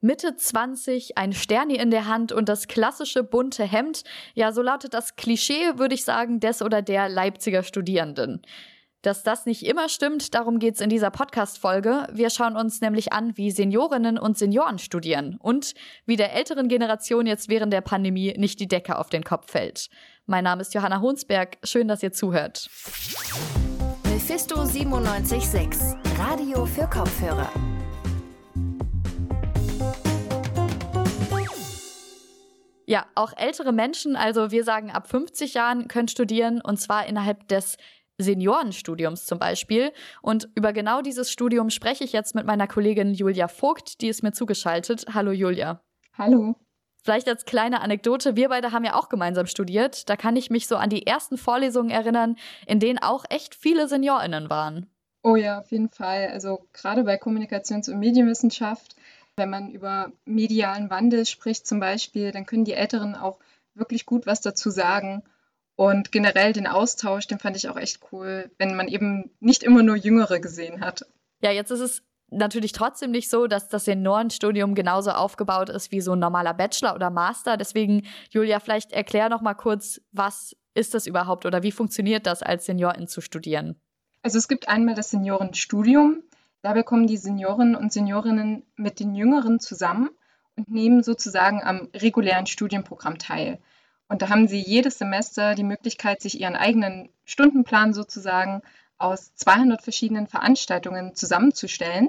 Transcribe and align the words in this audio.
Mitte 0.00 0.36
20, 0.36 1.18
ein 1.18 1.32
Sterni 1.32 1.74
in 1.74 1.90
der 1.90 2.06
Hand 2.06 2.30
und 2.30 2.48
das 2.48 2.68
klassische 2.68 3.24
bunte 3.24 3.64
Hemd. 3.64 4.04
Ja, 4.34 4.52
so 4.52 4.62
lautet 4.62 4.94
das 4.94 5.16
Klischee, 5.16 5.76
würde 5.76 5.96
ich 5.96 6.04
sagen, 6.04 6.38
des 6.38 6.62
oder 6.62 6.82
der 6.82 7.08
Leipziger 7.08 7.64
Studierenden. 7.64 8.42
Dass 9.02 9.24
das 9.24 9.46
nicht 9.46 9.64
immer 9.66 9.88
stimmt, 9.88 10.34
darum 10.34 10.60
geht's 10.60 10.80
in 10.80 10.88
dieser 10.88 11.10
Podcast-Folge. 11.10 12.06
Wir 12.12 12.30
schauen 12.30 12.56
uns 12.56 12.80
nämlich 12.80 13.12
an, 13.12 13.36
wie 13.36 13.50
Seniorinnen 13.50 14.18
und 14.18 14.38
Senioren 14.38 14.78
studieren 14.78 15.36
und 15.40 15.74
wie 16.06 16.16
der 16.16 16.32
älteren 16.32 16.68
Generation 16.68 17.26
jetzt 17.26 17.48
während 17.48 17.72
der 17.72 17.80
Pandemie 17.80 18.34
nicht 18.36 18.60
die 18.60 18.68
Decke 18.68 18.98
auf 18.98 19.08
den 19.08 19.24
Kopf 19.24 19.50
fällt. 19.50 19.88
Mein 20.26 20.44
Name 20.44 20.62
ist 20.62 20.74
Johanna 20.74 21.00
Honsberg. 21.00 21.58
Schön, 21.64 21.88
dass 21.88 22.02
ihr 22.02 22.12
zuhört. 22.12 22.68
Mephisto 24.04 24.56
976, 24.64 25.80
Radio 26.18 26.66
für 26.66 26.88
Kopfhörer. 26.88 27.50
Ja, 32.88 33.04
auch 33.14 33.34
ältere 33.36 33.72
Menschen, 33.72 34.16
also 34.16 34.50
wir 34.50 34.64
sagen 34.64 34.90
ab 34.90 35.10
50 35.10 35.52
Jahren, 35.52 35.88
können 35.88 36.08
studieren 36.08 36.62
und 36.62 36.80
zwar 36.80 37.04
innerhalb 37.04 37.46
des 37.48 37.76
Seniorenstudiums 38.16 39.26
zum 39.26 39.38
Beispiel. 39.38 39.92
Und 40.22 40.48
über 40.54 40.72
genau 40.72 41.02
dieses 41.02 41.30
Studium 41.30 41.68
spreche 41.68 42.02
ich 42.02 42.14
jetzt 42.14 42.34
mit 42.34 42.46
meiner 42.46 42.66
Kollegin 42.66 43.12
Julia 43.12 43.46
Vogt, 43.46 44.00
die 44.00 44.08
ist 44.08 44.22
mir 44.22 44.32
zugeschaltet. 44.32 45.04
Hallo 45.12 45.32
Julia. 45.32 45.82
Hallo. 46.16 46.54
Vielleicht 47.04 47.28
als 47.28 47.44
kleine 47.44 47.82
Anekdote, 47.82 48.36
wir 48.36 48.48
beide 48.48 48.72
haben 48.72 48.84
ja 48.84 48.94
auch 48.94 49.10
gemeinsam 49.10 49.44
studiert. 49.44 50.08
Da 50.08 50.16
kann 50.16 50.36
ich 50.36 50.48
mich 50.48 50.66
so 50.66 50.76
an 50.76 50.88
die 50.88 51.06
ersten 51.06 51.36
Vorlesungen 51.36 51.90
erinnern, 51.90 52.36
in 52.66 52.80
denen 52.80 52.98
auch 52.98 53.26
echt 53.28 53.54
viele 53.54 53.86
Seniorinnen 53.86 54.48
waren. 54.48 54.86
Oh 55.22 55.36
ja, 55.36 55.58
auf 55.58 55.70
jeden 55.70 55.90
Fall. 55.90 56.28
Also 56.28 56.66
gerade 56.72 57.04
bei 57.04 57.16
Kommunikations- 57.16 57.90
und 57.90 57.98
Medienwissenschaft 57.98 58.96
wenn 59.38 59.50
man 59.50 59.70
über 59.70 60.12
medialen 60.24 60.90
Wandel 60.90 61.24
spricht 61.26 61.66
zum 61.66 61.80
Beispiel, 61.80 62.32
dann 62.32 62.46
können 62.46 62.64
die 62.64 62.74
Älteren 62.74 63.14
auch 63.14 63.38
wirklich 63.74 64.06
gut 64.06 64.26
was 64.26 64.40
dazu 64.40 64.70
sagen. 64.70 65.22
Und 65.76 66.10
generell 66.10 66.52
den 66.52 66.66
Austausch, 66.66 67.28
den 67.28 67.38
fand 67.38 67.56
ich 67.56 67.68
auch 67.68 67.76
echt 67.76 68.00
cool, 68.10 68.50
wenn 68.58 68.74
man 68.74 68.88
eben 68.88 69.30
nicht 69.38 69.62
immer 69.62 69.82
nur 69.82 69.96
Jüngere 69.96 70.40
gesehen 70.40 70.80
hat. 70.80 71.06
Ja, 71.40 71.52
jetzt 71.52 71.70
ist 71.70 71.80
es 71.80 72.02
natürlich 72.30 72.72
trotzdem 72.72 73.10
nicht 73.12 73.30
so, 73.30 73.46
dass 73.46 73.68
das 73.68 73.84
Seniorenstudium 73.84 74.74
genauso 74.74 75.12
aufgebaut 75.12 75.68
ist 75.68 75.92
wie 75.92 76.00
so 76.00 76.12
ein 76.14 76.18
normaler 76.18 76.52
Bachelor 76.54 76.94
oder 76.94 77.10
Master. 77.10 77.56
Deswegen, 77.56 78.06
Julia, 78.30 78.60
vielleicht 78.60 78.92
erklär 78.92 79.28
noch 79.28 79.40
mal 79.40 79.54
kurz, 79.54 80.00
was 80.12 80.56
ist 80.74 80.94
das 80.94 81.06
überhaupt 81.06 81.46
oder 81.46 81.62
wie 81.62 81.72
funktioniert 81.72 82.26
das 82.26 82.42
als 82.42 82.66
Seniorin 82.66 83.08
zu 83.08 83.20
studieren? 83.20 83.80
Also 84.22 84.38
es 84.38 84.48
gibt 84.48 84.68
einmal 84.68 84.94
das 84.94 85.10
Seniorenstudium. 85.10 86.22
Dabei 86.62 86.82
kommen 86.82 87.06
die 87.06 87.16
Senioren 87.16 87.76
und 87.76 87.92
Seniorinnen 87.92 88.64
mit 88.76 89.00
den 89.00 89.14
Jüngeren 89.14 89.60
zusammen 89.60 90.10
und 90.56 90.70
nehmen 90.70 91.02
sozusagen 91.02 91.62
am 91.62 91.88
regulären 91.94 92.46
Studienprogramm 92.46 93.18
teil. 93.18 93.58
Und 94.08 94.22
da 94.22 94.28
haben 94.28 94.48
sie 94.48 94.60
jedes 94.60 94.98
Semester 94.98 95.54
die 95.54 95.64
Möglichkeit, 95.64 96.20
sich 96.20 96.40
ihren 96.40 96.56
eigenen 96.56 97.10
Stundenplan 97.24 97.92
sozusagen 97.92 98.62
aus 98.96 99.34
200 99.36 99.82
verschiedenen 99.82 100.26
Veranstaltungen 100.26 101.14
zusammenzustellen. 101.14 102.08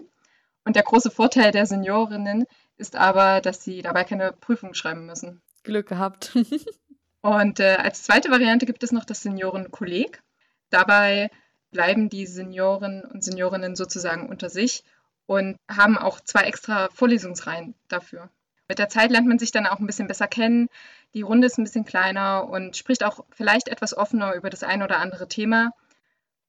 Und 0.66 0.75
der 0.75 0.84
große 0.84 1.11
Vorteil 1.11 1.52
der 1.52 1.66
Seniorinnen 1.66 2.45
ist 2.78 2.95
aber, 2.95 3.41
dass 3.41 3.63
sie 3.63 3.81
dabei 3.81 4.03
keine 4.03 4.31
Prüfung 4.31 4.73
schreiben 4.73 5.06
müssen. 5.06 5.41
Glück 5.63 5.88
gehabt. 5.88 6.36
und 7.22 7.59
äh, 7.59 7.75
als 7.75 8.03
zweite 8.03 8.31
Variante 8.31 8.66
gibt 8.66 8.81
es 8.84 8.91
noch 8.91 9.06
das 9.06 9.22
Seniorenkolleg. 9.22 10.23
Dabei 10.69 11.30
bleiben 11.72 12.09
die 12.09 12.25
Senioren 12.25 13.03
und 13.03 13.23
Seniorinnen 13.23 13.75
sozusagen 13.75 14.30
unter 14.30 14.50
sich 14.50 14.84
und 15.25 15.58
haben 15.70 15.98
auch 15.98 16.20
zwei 16.20 16.42
extra 16.42 16.89
Vorlesungsreihen 16.94 17.75
dafür. 17.88 18.30
Mit 18.67 18.80
der 18.80 18.89
Zeit 18.89 19.12
lernt 19.12 19.28
man 19.28 19.39
sich 19.39 19.52
dann 19.52 19.67
auch 19.67 19.80
ein 19.80 19.88
bisschen 19.88 20.08
besser 20.08 20.28
kennen. 20.28 20.70
Die 21.14 21.23
Runde 21.23 21.47
ist 21.47 21.58
ein 21.58 21.64
bisschen 21.64 21.86
kleiner 21.86 22.47
und 22.47 22.78
spricht 22.78 23.03
auch 23.03 23.25
vielleicht 23.31 23.67
etwas 23.67 23.97
offener 23.97 24.36
über 24.36 24.50
das 24.50 24.64
ein 24.64 24.84
oder 24.84 25.00
andere 25.00 25.28
Thema. 25.28 25.72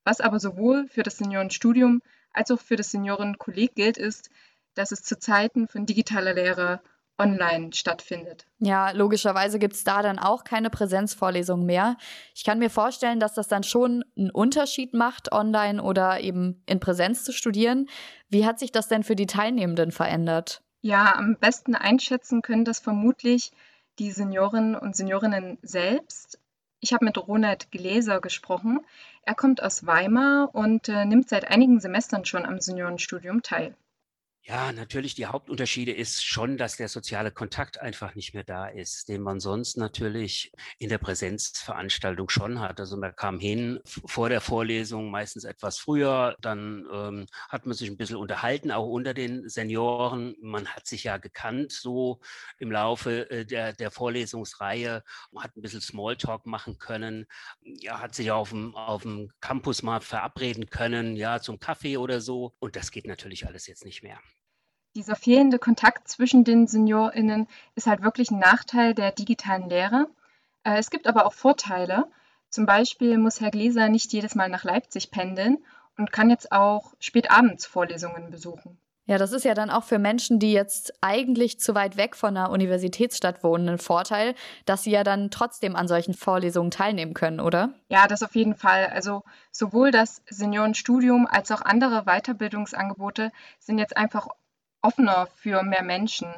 Was 0.04 0.20
aber 0.20 0.38
sowohl 0.38 0.86
für 0.88 1.02
das 1.02 1.18
Seniorenstudium 1.18 2.02
als 2.32 2.50
auch 2.50 2.60
für 2.60 2.76
das 2.76 2.90
Seniorenkolleg 2.90 3.74
gilt, 3.74 3.98
ist, 3.98 4.30
dass 4.74 4.92
es 4.92 5.02
zu 5.02 5.18
Zeiten 5.18 5.66
von 5.66 5.86
digitaler 5.86 6.34
Lehre 6.34 6.80
online 7.20 7.72
stattfindet. 7.72 8.46
Ja, 8.58 8.90
logischerweise 8.90 9.58
gibt 9.58 9.74
es 9.74 9.84
da 9.84 10.02
dann 10.02 10.18
auch 10.18 10.44
keine 10.44 10.70
Präsenzvorlesung 10.70 11.64
mehr. 11.64 11.96
Ich 12.34 12.44
kann 12.44 12.58
mir 12.58 12.70
vorstellen, 12.70 13.20
dass 13.20 13.34
das 13.34 13.48
dann 13.48 13.62
schon 13.62 14.04
einen 14.16 14.30
Unterschied 14.30 14.94
macht, 14.94 15.32
online 15.32 15.82
oder 15.82 16.20
eben 16.20 16.62
in 16.66 16.80
Präsenz 16.80 17.24
zu 17.24 17.32
studieren. 17.32 17.88
Wie 18.28 18.46
hat 18.46 18.58
sich 18.58 18.72
das 18.72 18.88
denn 18.88 19.02
für 19.02 19.16
die 19.16 19.26
Teilnehmenden 19.26 19.92
verändert? 19.92 20.62
Ja, 20.82 21.14
am 21.16 21.36
besten 21.36 21.74
einschätzen 21.74 22.42
können 22.42 22.64
das 22.64 22.80
vermutlich 22.80 23.52
die 23.98 24.10
Seniorinnen 24.12 24.74
und 24.74 24.96
Seniorinnen 24.96 25.58
selbst. 25.62 26.38
Ich 26.80 26.94
habe 26.94 27.04
mit 27.04 27.18
Ronald 27.18 27.70
Gläser 27.70 28.20
gesprochen. 28.20 28.80
Er 29.22 29.34
kommt 29.34 29.62
aus 29.62 29.86
Weimar 29.86 30.54
und 30.54 30.88
äh, 30.88 31.04
nimmt 31.04 31.28
seit 31.28 31.50
einigen 31.50 31.78
Semestern 31.80 32.24
schon 32.24 32.46
am 32.46 32.60
Seniorenstudium 32.60 33.42
teil. 33.42 33.74
Ja, 34.42 34.72
natürlich 34.72 35.14
die 35.14 35.26
Hauptunterschiede 35.26 35.92
ist 35.92 36.24
schon, 36.24 36.56
dass 36.56 36.76
der 36.76 36.88
soziale 36.88 37.30
Kontakt 37.30 37.78
einfach 37.78 38.14
nicht 38.14 38.32
mehr 38.32 38.42
da 38.42 38.66
ist, 38.66 39.08
den 39.08 39.20
man 39.20 39.38
sonst 39.38 39.76
natürlich 39.76 40.50
in 40.78 40.88
der 40.88 40.96
Präsenzveranstaltung 40.98 42.30
schon 42.30 42.58
hat. 42.58 42.80
Also 42.80 42.96
man 42.96 43.14
kam 43.14 43.38
hin 43.38 43.80
vor 43.84 44.30
der 44.30 44.40
Vorlesung, 44.40 45.10
meistens 45.10 45.44
etwas 45.44 45.78
früher, 45.78 46.36
dann 46.40 46.86
ähm, 46.90 47.26
hat 47.50 47.66
man 47.66 47.76
sich 47.76 47.90
ein 47.90 47.98
bisschen 47.98 48.16
unterhalten, 48.16 48.72
auch 48.72 48.86
unter 48.86 49.12
den 49.14 49.46
Senioren. 49.48 50.34
Man 50.40 50.66
hat 50.68 50.86
sich 50.86 51.04
ja 51.04 51.18
gekannt 51.18 51.70
so 51.70 52.20
im 52.58 52.72
Laufe 52.72 53.30
äh, 53.30 53.44
der, 53.44 53.74
der 53.74 53.90
Vorlesungsreihe, 53.90 55.04
man 55.32 55.44
hat 55.44 55.54
ein 55.56 55.62
bisschen 55.62 55.82
Smalltalk 55.82 56.46
machen 56.46 56.78
können, 56.78 57.26
ja, 57.62 58.00
hat 58.00 58.14
sich 58.14 58.30
auf 58.30 58.48
dem, 58.50 58.74
auf 58.74 59.02
dem 59.02 59.30
Campus 59.40 59.82
mal 59.82 60.00
verabreden 60.00 60.70
können, 60.70 61.14
ja, 61.14 61.40
zum 61.40 61.60
Kaffee 61.60 61.98
oder 61.98 62.20
so. 62.22 62.54
Und 62.58 62.74
das 62.74 62.90
geht 62.90 63.06
natürlich 63.06 63.46
alles 63.46 63.66
jetzt 63.66 63.84
nicht 63.84 64.02
mehr 64.02 64.18
dieser 64.94 65.16
fehlende 65.16 65.58
Kontakt 65.58 66.08
zwischen 66.08 66.44
den 66.44 66.66
SeniorInnen 66.66 67.46
ist 67.74 67.86
halt 67.86 68.02
wirklich 68.02 68.30
ein 68.30 68.38
Nachteil 68.38 68.94
der 68.94 69.12
digitalen 69.12 69.68
Lehre. 69.68 70.08
Äh, 70.64 70.78
es 70.78 70.90
gibt 70.90 71.06
aber 71.06 71.26
auch 71.26 71.32
Vorteile. 71.32 72.06
Zum 72.48 72.66
Beispiel 72.66 73.16
muss 73.18 73.40
Herr 73.40 73.50
Gläser 73.50 73.88
nicht 73.88 74.12
jedes 74.12 74.34
Mal 74.34 74.48
nach 74.48 74.64
Leipzig 74.64 75.10
pendeln 75.10 75.58
und 75.96 76.12
kann 76.12 76.30
jetzt 76.30 76.50
auch 76.50 76.94
spätabends 76.98 77.66
Vorlesungen 77.66 78.30
besuchen. 78.30 78.78
Ja, 79.10 79.18
das 79.18 79.32
ist 79.32 79.44
ja 79.44 79.54
dann 79.54 79.70
auch 79.70 79.82
für 79.82 79.98
Menschen, 79.98 80.38
die 80.38 80.52
jetzt 80.52 80.92
eigentlich 81.00 81.58
zu 81.58 81.74
weit 81.74 81.96
weg 81.96 82.14
von 82.14 82.36
einer 82.36 82.50
Universitätsstadt 82.50 83.42
wohnen, 83.42 83.68
ein 83.68 83.78
Vorteil, 83.78 84.36
dass 84.66 84.84
sie 84.84 84.92
ja 84.92 85.02
dann 85.02 85.32
trotzdem 85.32 85.74
an 85.74 85.88
solchen 85.88 86.14
Vorlesungen 86.14 86.70
teilnehmen 86.70 87.12
können, 87.12 87.40
oder? 87.40 87.70
Ja, 87.88 88.06
das 88.06 88.22
auf 88.22 88.36
jeden 88.36 88.54
Fall. 88.54 88.86
Also 88.86 89.24
sowohl 89.50 89.90
das 89.90 90.22
Seniorenstudium 90.28 91.26
als 91.26 91.50
auch 91.50 91.62
andere 91.62 92.04
Weiterbildungsangebote 92.04 93.32
sind 93.58 93.78
jetzt 93.78 93.96
einfach 93.96 94.28
offener 94.82 95.26
für 95.36 95.62
mehr 95.62 95.82
Menschen. 95.82 96.28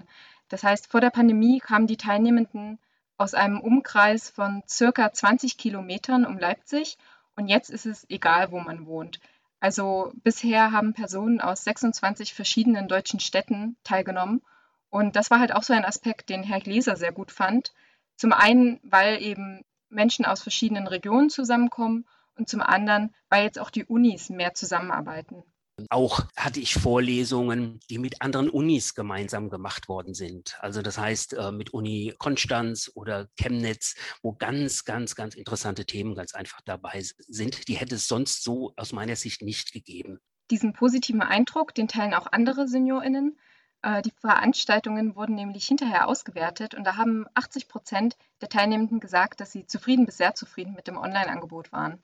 Das 0.49 0.63
heißt, 0.63 0.91
vor 0.91 1.01
der 1.01 1.11
Pandemie 1.11 1.61
kamen 1.61 1.87
die 1.87 1.97
Teilnehmenden 1.97 2.79
aus 3.17 3.35
einem 3.35 3.61
Umkreis 3.61 4.31
von 4.31 4.63
circa 4.69 5.13
20 5.13 5.57
Kilometern 5.57 6.27
um 6.27 6.39
Leipzig 6.39 6.99
und 7.37 7.49
jetzt 7.49 7.71
ist 7.71 7.87
es 7.87 8.09
egal, 8.11 8.51
wo 8.51 8.61
man 8.61 8.87
wohnt. 8.87 9.21
Also 9.61 10.13
bisher 10.25 10.73
haben 10.73 10.93
Personen 10.93 11.41
aus 11.41 11.65
26 11.65 12.35
verschiedenen 12.35 12.89
deutschen 12.89 13.21
Städten 13.21 13.77
teilgenommen 13.85 14.43
und 14.91 15.17
das 15.17 15.31
war 15.31 15.41
halt 15.41 15.55
auch 15.55 15.63
so 15.63 15.73
ein 15.73 15.85
Aspekt, 15.85 16.29
den 16.29 16.43
Herr 16.43 16.61
Gläser 16.61 16.97
sehr 16.97 17.13
gut 17.13 17.31
fand. 17.31 17.73
Zum 18.17 18.33
einen, 18.33 18.81
weil 18.83 19.23
eben 19.23 19.65
Menschen 19.89 20.25
aus 20.25 20.43
verschiedenen 20.43 20.87
Regionen 20.87 21.31
zusammenkommen 21.31 22.07
und 22.37 22.49
zum 22.49 22.61
anderen, 22.61 23.15
weil 23.29 23.45
jetzt 23.45 23.59
auch 23.59 23.71
die 23.71 23.85
Unis 23.85 24.31
mehr 24.31 24.53
zusammenarbeiten. 24.55 25.45
Auch 25.89 26.27
hatte 26.37 26.61
ich 26.61 26.75
Vorlesungen, 26.75 27.81
die 27.89 27.99
mit 27.99 28.21
anderen 28.21 28.51
Unis 28.51 28.95
gemeinsam 28.95 29.49
gemacht 29.49 29.89
worden 29.89 30.15
sind. 30.15 30.57
Also 30.61 30.83
das 30.83 30.99
heißt 30.99 31.35
äh, 31.35 31.51
mit 31.51 31.71
Uni 31.71 32.15
Konstanz 32.19 32.91
oder 32.95 33.29
Chemnitz, 33.37 33.95
wo 34.23 34.33
ganz, 34.33 34.85
ganz, 34.85 35.15
ganz 35.15 35.35
interessante 35.35 35.87
Themen 35.87 36.15
ganz 36.15 36.35
einfach 36.35 36.61
dabei 36.65 37.03
sind. 37.03 37.69
Die 37.69 37.75
hätte 37.75 37.95
es 37.95 38.07
sonst 38.07 38.45
so 38.45 38.75
aus 38.77 38.93
meiner 38.93 39.17
Sicht 39.17 39.43
nicht 39.43 39.73
gegeben. 39.73 40.19
Diesen 40.51 40.75
positiven 40.75 41.23
Eindruck, 41.23 41.75
den 41.75 41.89
teilen 41.89 42.15
auch 42.15 42.27
andere 42.31 42.69
SeniorInnen. 42.69 43.39
Äh, 43.83 44.03
die 44.03 44.13
Veranstaltungen 44.21 45.17
wurden 45.17 45.35
nämlich 45.35 45.67
hinterher 45.67 46.07
ausgewertet 46.07 46.75
und 46.75 46.85
da 46.85 46.97
haben 46.97 47.27
80 47.35 47.69
Prozent 47.69 48.17
der 48.41 48.49
Teilnehmenden 48.49 49.01
gesagt, 49.01 49.41
dass 49.41 49.53
sie 49.53 49.67
zufrieden 49.67 50.05
bis 50.05 50.19
sehr 50.19 50.35
zufrieden 50.35 50.75
mit 50.75 50.87
dem 50.87 50.99
Online-Angebot 50.99 51.73
waren. 51.73 52.03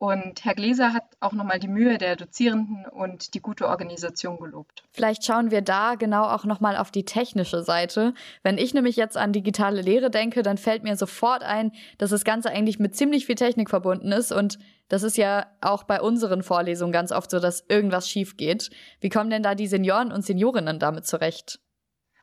Und 0.00 0.46
Herr 0.46 0.54
Gläser 0.54 0.94
hat 0.94 1.04
auch 1.20 1.32
nochmal 1.32 1.58
die 1.58 1.68
Mühe 1.68 1.98
der 1.98 2.16
Dozierenden 2.16 2.86
und 2.86 3.34
die 3.34 3.40
gute 3.40 3.68
Organisation 3.68 4.38
gelobt. 4.38 4.82
Vielleicht 4.92 5.26
schauen 5.26 5.50
wir 5.50 5.60
da 5.60 5.94
genau 5.94 6.24
auch 6.24 6.46
nochmal 6.46 6.78
auf 6.78 6.90
die 6.90 7.04
technische 7.04 7.62
Seite. 7.62 8.14
Wenn 8.42 8.56
ich 8.56 8.72
nämlich 8.72 8.96
jetzt 8.96 9.18
an 9.18 9.34
digitale 9.34 9.82
Lehre 9.82 10.10
denke, 10.10 10.42
dann 10.42 10.56
fällt 10.56 10.84
mir 10.84 10.96
sofort 10.96 11.42
ein, 11.42 11.72
dass 11.98 12.08
das 12.08 12.24
Ganze 12.24 12.48
eigentlich 12.48 12.78
mit 12.78 12.96
ziemlich 12.96 13.26
viel 13.26 13.34
Technik 13.34 13.68
verbunden 13.68 14.10
ist. 14.10 14.32
Und 14.32 14.58
das 14.88 15.02
ist 15.02 15.18
ja 15.18 15.48
auch 15.60 15.82
bei 15.82 16.00
unseren 16.00 16.42
Vorlesungen 16.42 16.92
ganz 16.92 17.12
oft 17.12 17.30
so, 17.30 17.38
dass 17.38 17.66
irgendwas 17.68 18.08
schief 18.08 18.38
geht. 18.38 18.70
Wie 19.00 19.10
kommen 19.10 19.28
denn 19.28 19.42
da 19.42 19.54
die 19.54 19.66
Senioren 19.66 20.12
und 20.12 20.24
Seniorinnen 20.24 20.78
damit 20.78 21.04
zurecht? 21.04 21.60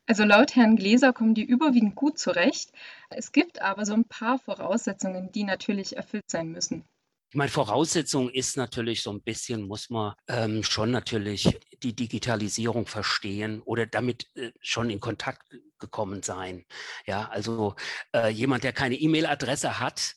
Also 0.07 0.23
laut 0.23 0.55
Herrn 0.55 0.77
Gläser 0.77 1.13
kommen 1.13 1.35
die 1.35 1.45
überwiegend 1.45 1.93
gut 1.93 2.17
zurecht. 2.17 2.71
Es 3.11 3.31
gibt 3.31 3.61
aber 3.61 3.85
so 3.85 3.93
ein 3.93 4.05
paar 4.05 4.39
Voraussetzungen, 4.39 5.31
die 5.31 5.43
natürlich 5.43 5.95
erfüllt 5.95 6.31
sein 6.31 6.51
müssen. 6.51 6.83
Meine 7.33 7.51
Voraussetzung 7.51 8.29
ist 8.29 8.55
natürlich 8.55 9.03
so 9.03 9.11
ein 9.11 9.21
bisschen, 9.21 9.63
muss 9.63 9.89
man 9.89 10.13
ähm, 10.29 10.63
schon 10.63 10.91
natürlich 10.91 11.59
die 11.83 11.93
Digitalisierung 11.93 12.85
verstehen 12.85 13.61
oder 13.61 13.85
damit 13.85 14.27
äh, 14.35 14.51
schon 14.61 14.89
in 14.89 15.01
Kontakt 15.01 15.43
gekommen 15.77 16.23
sein. 16.23 16.65
Ja, 17.05 17.27
also 17.27 17.75
äh, 18.15 18.29
jemand, 18.29 18.63
der 18.63 18.71
keine 18.71 18.95
E-Mail-Adresse 18.95 19.79
hat, 19.79 20.15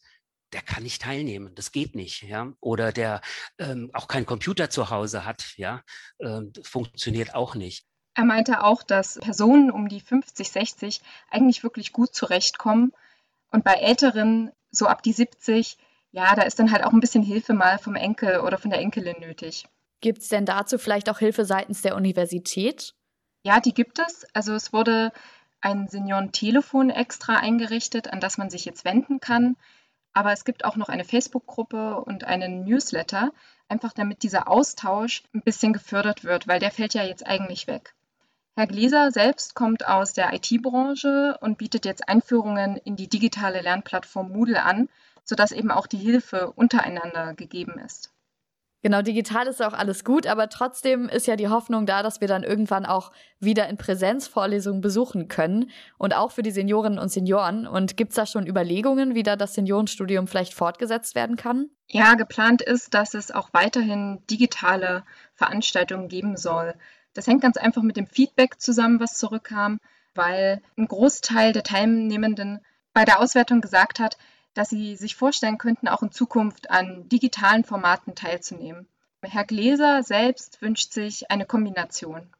der 0.53 0.63
kann 0.63 0.85
nicht 0.85 1.03
teilnehmen. 1.03 1.55
Das 1.55 1.73
geht 1.73 1.95
nicht, 1.97 2.23
ja. 2.23 2.53
Oder 2.61 2.93
der 2.93 3.21
ähm, 3.59 3.91
auch 3.93 4.07
keinen 4.07 4.27
Computer 4.27 4.71
zu 4.71 4.91
Hause 4.91 5.25
hat, 5.25 5.55
ja, 5.57 5.83
ähm, 6.21 6.53
funktioniert 6.63 7.35
auch 7.35 7.57
nicht. 7.57 7.87
Er 8.15 8.25
meinte 8.25 8.63
auch, 8.63 8.83
dass 8.83 9.19
Personen 9.19 9.71
um 9.71 9.89
die 9.89 10.01
50, 10.01 10.51
60 10.51 11.01
eigentlich 11.29 11.63
wirklich 11.63 11.93
gut 11.93 12.15
zurechtkommen 12.15 12.93
und 13.51 13.65
bei 13.65 13.75
Älteren, 13.75 14.51
so 14.71 14.87
ab 14.87 15.03
die 15.03 15.13
70, 15.13 15.77
ja, 16.13 16.35
da 16.35 16.43
ist 16.43 16.59
dann 16.59 16.73
halt 16.73 16.85
auch 16.85 16.93
ein 16.93 17.01
bisschen 17.01 17.23
Hilfe 17.23 17.55
mal 17.55 17.79
vom 17.79 17.95
Enkel 17.95 18.41
oder 18.41 18.59
von 18.59 18.71
der 18.71 18.81
Enkelin 18.81 19.21
nötig. 19.21 19.65
Gibt 20.01 20.23
es 20.23 20.29
denn 20.29 20.47
dazu 20.47 20.79
vielleicht 20.79 21.11
auch 21.11 21.19
Hilfe 21.19 21.45
seitens 21.45 21.83
der 21.83 21.95
Universität? 21.95 22.95
Ja, 23.45 23.61
die 23.61 23.75
gibt 23.75 23.99
es. 23.99 24.27
Also 24.33 24.55
es 24.55 24.73
wurde 24.73 25.13
ein 25.61 25.89
Seniorentelefon 25.89 26.91
extra 26.91 27.37
eingerichtet, 27.37 28.13
an 28.13 28.21
das 28.21 28.39
man 28.39 28.51
sich 28.51 28.65
jetzt 28.65 28.85
wenden 28.85 29.21
kann. 29.21 29.57
Aber 30.13 30.33
es 30.33 30.45
gibt 30.45 30.65
auch 30.65 30.77
noch 30.77 30.89
eine 30.89 31.05
Facebook-Gruppe 31.05 32.01
und 32.01 32.25
einen 32.25 32.65
Newsletter, 32.65 33.33
einfach 33.69 33.93
damit 33.93 34.23
dieser 34.23 34.49
Austausch 34.49 35.23
ein 35.33 35.43
bisschen 35.43 35.73
gefördert 35.73 36.25
wird, 36.25 36.49
weil 36.49 36.59
der 36.59 36.73
fällt 36.73 36.95
ja 36.95 37.05
jetzt 37.05 37.27
eigentlich 37.27 37.67
weg. 37.67 37.95
Herr 38.57 38.67
Gläser 38.67 39.13
selbst 39.13 39.55
kommt 39.55 39.87
aus 39.87 40.13
der 40.13 40.35
IT-Branche 40.35 41.39
und 41.41 41.59
bietet 41.59 41.85
jetzt 41.85 42.09
Einführungen 42.09 42.77
in 42.77 42.97
die 42.97 43.09
digitale 43.09 43.61
Lernplattform 43.61 44.33
Moodle 44.33 44.63
an, 44.63 44.89
sodass 45.25 45.53
eben 45.53 45.71
auch 45.71 45.87
die 45.87 45.99
Hilfe 45.99 46.53
untereinander 46.53 47.35
gegeben 47.35 47.79
ist. 47.79 48.13
Genau, 48.83 49.03
digital 49.03 49.47
ist 49.47 49.61
auch 49.61 49.75
alles 49.75 50.05
gut, 50.05 50.27
aber 50.27 50.49
trotzdem 50.49 51.11
ist 51.11 51.27
ja 51.27 51.37
die 51.37 51.49
Hoffnung 51.49 51.85
da, 51.85 52.03
dass 52.03 52.23
wir 52.23 52.29
dann 52.29 52.43
irgendwann 52.43 52.87
auch 52.87 53.13
wieder 53.39 53.69
in 53.69 53.77
Präsenzvorlesungen 53.77 54.81
besuchen 54.81 55.29
können 55.29 55.71
und 55.99 56.17
auch 56.17 56.33
für 56.33 56.43
die 56.43 56.51
Seniorinnen 56.51 56.99
und 56.99 57.11
Senioren. 57.11 57.67
Und 57.67 57.99
gibt 57.99 58.13
es 58.13 58.17
da 58.17 58.25
schon 58.25 58.47
Überlegungen, 58.47 59.15
wie 59.15 59.23
da 59.23 59.37
das 59.37 59.53
Seniorenstudium 59.53 60.27
vielleicht 60.27 60.55
fortgesetzt 60.55 61.15
werden 61.15 61.37
kann? 61.37 61.69
Ja, 61.89 62.15
geplant 62.15 62.63
ist, 62.63 62.95
dass 62.95 63.13
es 63.13 63.31
auch 63.31 63.51
weiterhin 63.53 64.23
digitale 64.31 65.05
Veranstaltungen 65.35 66.09
geben 66.09 66.39
soll. 66.39 66.75
Das 67.13 67.27
hängt 67.27 67.43
ganz 67.43 67.59
einfach 67.59 67.83
mit 67.83 67.99
dem 67.99 68.07
Feedback 68.07 68.61
zusammen, 68.61 68.99
was 68.99 69.19
zurückkam, 69.19 69.79
weil 70.15 70.63
ein 70.79 70.89
Großteil 70.89 71.53
der 71.53 71.65
Teilnehmenden 71.65 72.61
bei 72.95 73.05
der 73.05 73.21
Auswertung 73.21 73.61
gesagt 73.61 74.01
hat, 74.01 74.17
dass 74.55 74.71
sie 74.71 74.97
sich 74.97 75.17
vorstellen 75.17 75.59
könnten, 75.59 75.89
auch 75.89 76.03
in 76.03 76.13
Zukunft 76.13 76.71
an 76.71 77.09
digitalen 77.09 77.65
Formaten 77.65 78.15
teilzunehmen. 78.15 78.89
Herr 79.23 79.45
Gläser 79.45 80.03
selbst 80.03 80.63
wünscht 80.63 80.93
sich 80.93 81.31
eine 81.31 81.45
Kombination. 81.45 82.31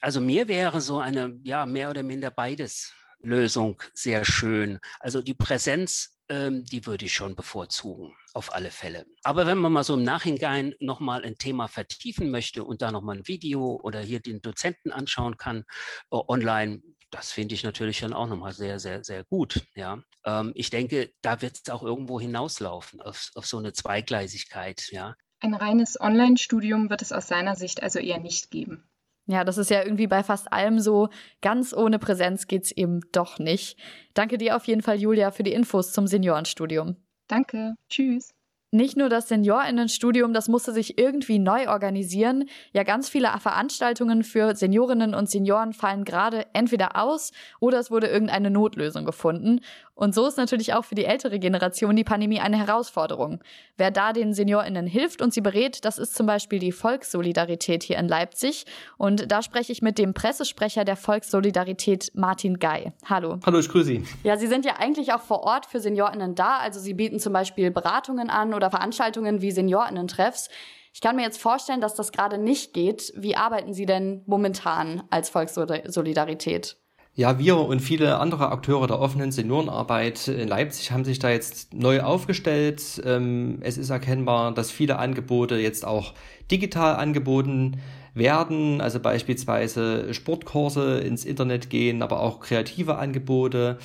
Also 0.00 0.20
mir 0.20 0.46
wäre 0.46 0.80
so 0.80 0.98
eine, 0.98 1.38
ja, 1.42 1.66
mehr 1.66 1.90
oder 1.90 2.02
minder 2.02 2.30
beides 2.30 2.92
Lösung 3.20 3.82
sehr 3.92 4.24
schön. 4.24 4.78
Also 5.00 5.22
die 5.22 5.34
Präsenz, 5.34 6.16
ähm, 6.28 6.64
die 6.64 6.86
würde 6.86 7.06
ich 7.06 7.14
schon 7.14 7.34
bevorzugen, 7.34 8.14
auf 8.34 8.54
alle 8.54 8.70
Fälle. 8.70 9.06
Aber 9.24 9.46
wenn 9.46 9.58
man 9.58 9.72
mal 9.72 9.84
so 9.84 9.94
im 9.94 10.04
Nachhinein 10.04 10.74
nochmal 10.80 11.24
ein 11.24 11.38
Thema 11.38 11.66
vertiefen 11.66 12.30
möchte 12.30 12.62
und 12.62 12.82
da 12.82 12.92
nochmal 12.92 13.16
ein 13.16 13.26
Video 13.26 13.80
oder 13.82 14.00
hier 14.00 14.20
den 14.20 14.42
Dozenten 14.42 14.92
anschauen 14.92 15.36
kann, 15.38 15.64
äh, 16.10 16.16
online, 16.28 16.82
das 17.10 17.32
finde 17.32 17.54
ich 17.54 17.62
natürlich 17.62 18.00
dann 18.00 18.12
auch 18.12 18.26
nochmal 18.26 18.52
sehr, 18.52 18.78
sehr, 18.78 19.04
sehr 19.04 19.24
gut. 19.24 19.66
Ja, 19.74 20.02
ähm, 20.24 20.52
ich 20.54 20.70
denke, 20.70 21.12
da 21.22 21.40
wird 21.42 21.60
es 21.62 21.72
auch 21.72 21.82
irgendwo 21.82 22.20
hinauslaufen 22.20 23.00
auf, 23.00 23.30
auf 23.34 23.46
so 23.46 23.58
eine 23.58 23.72
Zweigleisigkeit. 23.72 24.88
Ja. 24.90 25.14
Ein 25.40 25.54
reines 25.54 26.00
Online-Studium 26.00 26.90
wird 26.90 27.02
es 27.02 27.12
aus 27.12 27.28
seiner 27.28 27.56
Sicht 27.56 27.82
also 27.82 27.98
eher 27.98 28.18
nicht 28.18 28.50
geben. 28.50 28.88
Ja, 29.26 29.42
das 29.42 29.58
ist 29.58 29.70
ja 29.70 29.82
irgendwie 29.82 30.06
bei 30.06 30.22
fast 30.22 30.52
allem 30.52 30.78
so. 30.78 31.08
Ganz 31.42 31.74
ohne 31.74 31.98
Präsenz 31.98 32.46
geht 32.46 32.64
es 32.64 32.72
eben 32.72 33.00
doch 33.12 33.38
nicht. 33.38 33.78
Danke 34.14 34.38
dir 34.38 34.56
auf 34.56 34.66
jeden 34.66 34.82
Fall, 34.82 35.00
Julia, 35.00 35.32
für 35.32 35.42
die 35.42 35.52
Infos 35.52 35.92
zum 35.92 36.06
Seniorenstudium. 36.06 36.96
Danke. 37.26 37.74
Tschüss. 37.88 38.35
Nicht 38.76 38.98
nur 38.98 39.08
das 39.08 39.28
Seniorinnenstudium, 39.28 40.34
das 40.34 40.48
musste 40.48 40.70
sich 40.70 40.98
irgendwie 40.98 41.38
neu 41.38 41.70
organisieren. 41.70 42.44
Ja, 42.74 42.82
ganz 42.82 43.08
viele 43.08 43.28
Veranstaltungen 43.38 44.22
für 44.22 44.54
Seniorinnen 44.54 45.14
und 45.14 45.30
Senioren 45.30 45.72
fallen 45.72 46.04
gerade 46.04 46.44
entweder 46.52 47.02
aus 47.02 47.32
oder 47.58 47.78
es 47.78 47.90
wurde 47.90 48.08
irgendeine 48.08 48.50
Notlösung 48.50 49.06
gefunden. 49.06 49.60
Und 49.96 50.14
so 50.14 50.26
ist 50.26 50.36
natürlich 50.36 50.74
auch 50.74 50.84
für 50.84 50.94
die 50.94 51.06
ältere 51.06 51.38
Generation 51.38 51.96
die 51.96 52.04
Pandemie 52.04 52.38
eine 52.38 52.58
Herausforderung. 52.58 53.42
Wer 53.78 53.90
da 53.90 54.12
den 54.12 54.34
SeniorInnen 54.34 54.86
hilft 54.86 55.22
und 55.22 55.32
sie 55.32 55.40
berät, 55.40 55.86
das 55.86 55.96
ist 55.96 56.14
zum 56.14 56.26
Beispiel 56.26 56.58
die 56.58 56.70
Volkssolidarität 56.70 57.82
hier 57.82 57.96
in 57.96 58.06
Leipzig. 58.06 58.66
Und 58.98 59.32
da 59.32 59.40
spreche 59.40 59.72
ich 59.72 59.80
mit 59.80 59.96
dem 59.96 60.12
Pressesprecher 60.12 60.84
der 60.84 60.96
Volkssolidarität, 60.96 62.10
Martin 62.14 62.58
Gei. 62.58 62.92
Hallo. 63.06 63.38
Hallo, 63.46 63.58
ich 63.58 63.70
grüße 63.70 63.86
Sie. 63.86 64.04
Ja, 64.22 64.36
Sie 64.36 64.48
sind 64.48 64.66
ja 64.66 64.74
eigentlich 64.78 65.14
auch 65.14 65.22
vor 65.22 65.44
Ort 65.44 65.64
für 65.64 65.80
SeniorInnen 65.80 66.34
da. 66.34 66.58
Also 66.58 66.78
Sie 66.78 66.92
bieten 66.92 67.18
zum 67.18 67.32
Beispiel 67.32 67.70
Beratungen 67.70 68.28
an 68.28 68.52
oder 68.52 68.65
Veranstaltungen 68.70 69.42
wie 69.42 69.50
SeniorInnen-Treffs. 69.50 70.48
Ich 70.92 71.00
kann 71.00 71.16
mir 71.16 71.22
jetzt 71.22 71.40
vorstellen, 71.40 71.80
dass 71.80 71.94
das 71.94 72.12
gerade 72.12 72.38
nicht 72.38 72.72
geht. 72.72 73.12
Wie 73.16 73.36
arbeiten 73.36 73.74
Sie 73.74 73.86
denn 73.86 74.22
momentan 74.26 75.02
als 75.10 75.28
Volkssolidarität? 75.28 76.76
Ja, 77.18 77.38
wir 77.38 77.56
und 77.56 77.80
viele 77.80 78.18
andere 78.18 78.50
Akteure 78.50 78.86
der 78.86 79.00
offenen 79.00 79.32
Seniorenarbeit 79.32 80.28
in 80.28 80.48
Leipzig 80.48 80.92
haben 80.92 81.06
sich 81.06 81.18
da 81.18 81.30
jetzt 81.30 81.72
neu 81.72 82.02
aufgestellt. 82.02 83.00
Ähm, 83.06 83.58
es 83.62 83.78
ist 83.78 83.88
erkennbar, 83.88 84.52
dass 84.52 84.70
viele 84.70 84.98
Angebote 84.98 85.56
jetzt 85.56 85.86
auch 85.86 86.12
digital 86.50 86.96
angeboten 86.96 87.80
werden, 88.12 88.82
also 88.82 89.00
beispielsweise 89.00 90.12
Sportkurse 90.12 90.98
ins 90.98 91.24
Internet 91.24 91.70
gehen, 91.70 92.02
aber 92.02 92.20
auch 92.20 92.40
kreative 92.40 92.96
Angebote 92.96 93.78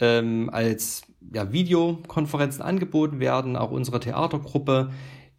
ähm, 0.00 0.48
als 0.52 1.02
ja, 1.32 1.52
Videokonferenzen 1.52 2.62
angeboten 2.62 3.20
werden. 3.20 3.56
Auch 3.56 3.70
unsere 3.70 4.00
Theatergruppe, 4.00 4.90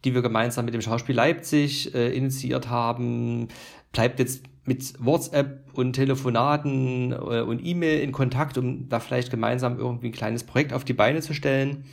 die 0.04 0.14
wir 0.14 0.22
gemeinsam 0.22 0.64
mit 0.64 0.74
dem 0.74 0.82
Schauspiel 0.82 1.14
Leipzig 1.14 1.94
äh, 1.94 2.14
initiiert 2.14 2.68
haben, 2.68 3.48
bleibt 3.92 4.18
jetzt 4.18 4.44
mit 4.64 4.94
WhatsApp 5.04 5.68
und 5.72 5.94
Telefonaten 5.94 7.12
äh, 7.12 7.40
und 7.40 7.64
E-Mail 7.64 8.00
in 8.00 8.12
Kontakt, 8.12 8.58
um 8.58 8.88
da 8.88 9.00
vielleicht 9.00 9.30
gemeinsam 9.30 9.78
irgendwie 9.78 10.08
ein 10.08 10.12
kleines 10.12 10.44
Projekt 10.44 10.72
auf 10.72 10.84
die 10.84 10.92
Beine 10.92 11.20
zu 11.20 11.34
stellen. 11.34 11.84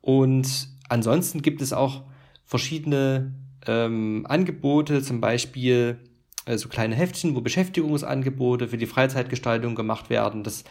Und 0.00 0.68
ansonsten 0.88 1.40
gibt 1.40 1.62
es 1.62 1.72
auch 1.72 2.02
verschiedene 2.44 3.32
ähm, 3.66 4.26
Angebote, 4.28 5.02
zum 5.02 5.20
Beispiel 5.20 5.98
äh, 6.44 6.58
so 6.58 6.68
kleine 6.68 6.94
Heftchen, 6.94 7.34
wo 7.34 7.40
Beschäftigungsangebote 7.40 8.68
für 8.68 8.76
die 8.76 8.86
Freizeitgestaltung 8.86 9.74
gemacht 9.74 10.10
werden. 10.10 10.42
Das 10.42 10.64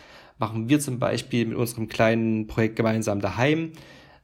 machen 0.44 0.68
wir 0.68 0.82
zum 0.82 1.00
Beispiel 1.00 1.46
mit 1.46 1.58
unserem 1.58 1.88
kleinen 1.88 2.48
Projekt 2.48 2.76
gemeinsam 2.76 3.22
daheim. 3.22 3.72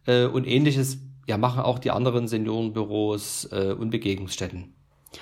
Äh, 0.06 0.26
und 0.26 0.46
ähnliches 0.46 0.98
ja, 1.28 1.38
machen 1.38 1.62
auch 1.62 1.80
die 1.80 1.92
anderen 1.92 2.28
Seniorenbüros 2.28 3.48
äh, 3.54 3.72
und 3.72 3.90
Begegnungsstätten. 3.90 4.76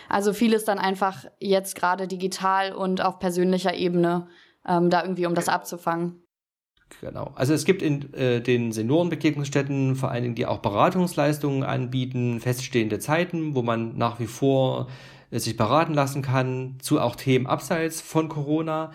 Also 0.10 0.34
vieles 0.34 0.66
dann 0.66 0.80
einfach 0.80 1.26
jetzt 1.40 1.76
gerade 1.76 2.08
digital 2.08 2.74
und 2.74 3.06
auf 3.06 3.20
persönlicher 3.20 3.76
Ebene 3.76 4.28
ähm, 4.68 4.90
da 4.90 5.04
irgendwie, 5.04 5.28
um 5.28 5.36
das 5.36 5.50
abzufangen. 5.50 6.24
Genau. 7.02 7.32
Also 7.36 7.54
es 7.54 7.64
gibt 7.64 7.84
in 7.84 8.12
äh, 8.16 8.42
den 8.42 8.72
Seniorenbegegnungsstätten 8.72 9.96
vor 9.96 10.10
allen 10.10 10.24
Dingen, 10.24 10.36
die 10.36 10.48
auch 10.48 10.60
Beratungsleistungen 10.60 11.62
anbieten, 11.62 12.40
feststehende 12.40 12.98
Zeiten, 12.98 13.54
wo 13.54 13.62
man 13.62 13.98
nach 13.98 14.20
wie 14.20 14.26
vor 14.26 14.88
äh, 15.30 15.38
sich 15.38 15.58
beraten 15.58 15.94
lassen 15.94 16.24
kann, 16.24 16.78
zu 16.82 17.00
auch 17.00 17.16
Themen 17.16 17.46
abseits 17.46 18.02
von 18.02 18.30
Corona. 18.30 18.92